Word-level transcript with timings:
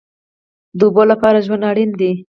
د 0.77 0.79
اوبو 0.87 1.03
لپاره 1.11 1.43
ژوند 1.45 1.63
اړین 1.71 1.91
دی 1.99 2.11